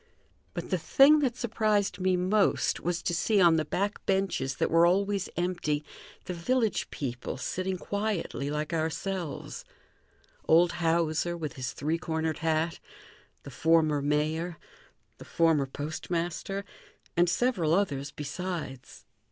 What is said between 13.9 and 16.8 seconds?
mayor, the former postmaster,